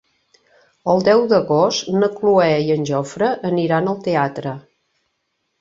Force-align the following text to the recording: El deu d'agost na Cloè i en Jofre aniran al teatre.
El 0.93 1.03
deu 1.07 1.19
d'agost 1.33 1.91
na 1.97 2.09
Cloè 2.21 2.49
i 2.69 2.73
en 2.77 2.89
Jofre 2.91 3.29
aniran 3.53 3.93
al 3.93 4.03
teatre. 4.09 4.59